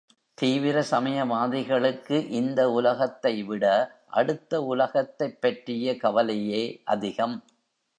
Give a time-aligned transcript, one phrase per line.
[0.33, 3.65] தீவிர சமயவாதிகளுக்கு இந்த உலகத்தை விட
[4.11, 7.43] அடுத்த உலகத்தைப் பற்றிய கவலையே அதிகம்.